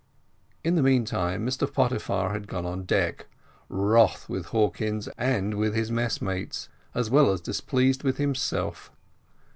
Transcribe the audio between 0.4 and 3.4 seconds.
In the meantime, Mr Pottyfar had gone on deck,